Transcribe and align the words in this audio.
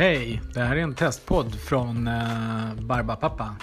Hej, 0.00 0.42
det 0.54 0.60
här 0.60 0.76
är 0.76 0.80
en 0.80 0.94
testpodd 0.94 1.54
från 1.54 2.06
eh, 2.06 2.74
Barbapapa. 2.78 3.56